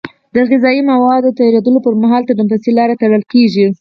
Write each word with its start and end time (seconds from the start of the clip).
د 0.33 0.35
غذایي 0.49 0.81
موادو 0.91 1.27
د 1.33 1.35
تیرېدلو 1.39 1.79
پر 1.85 1.93
مهال 2.01 2.23
تنفسي 2.29 2.71
لاره 2.77 2.93
تړل 3.01 3.23
کېږي. 3.33 3.65